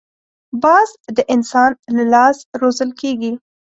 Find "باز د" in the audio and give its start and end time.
0.63-1.17